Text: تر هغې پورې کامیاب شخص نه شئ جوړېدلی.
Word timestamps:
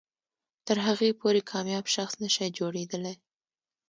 تر 0.67 0.77
هغې 0.87 1.09
پورې 1.21 1.41
کامیاب 1.51 1.85
شخص 1.95 2.13
نه 2.23 2.29
شئ 2.35 2.47
جوړېدلی. 2.59 3.15